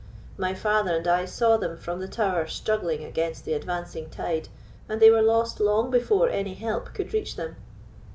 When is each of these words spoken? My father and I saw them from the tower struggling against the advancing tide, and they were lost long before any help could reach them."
My 0.35 0.55
father 0.55 0.95
and 0.95 1.07
I 1.07 1.25
saw 1.25 1.57
them 1.57 1.77
from 1.77 1.99
the 1.99 2.07
tower 2.07 2.47
struggling 2.47 3.03
against 3.03 3.45
the 3.45 3.53
advancing 3.53 4.09
tide, 4.09 4.49
and 4.89 4.99
they 4.99 5.11
were 5.11 5.21
lost 5.21 5.59
long 5.59 5.91
before 5.91 6.27
any 6.27 6.55
help 6.55 6.95
could 6.95 7.13
reach 7.13 7.35
them." 7.35 7.57